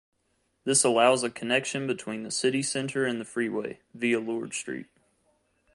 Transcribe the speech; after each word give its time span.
This 0.63 0.83
allows 0.83 1.21
a 1.23 1.29
connection 1.29 1.85
between 1.85 2.23
the 2.23 2.31
city 2.31 2.63
centre 2.63 3.05
and 3.05 3.21
the 3.21 3.23
freeway, 3.23 3.81
via 3.93 4.19
Lord 4.19 4.55
Street. 4.55 4.87